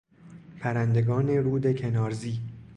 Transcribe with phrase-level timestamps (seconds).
[0.59, 2.39] پرندگان رود کنارزی